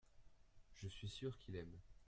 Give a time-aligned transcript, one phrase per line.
[0.73, 1.77] Je suis sûr qu’il aime.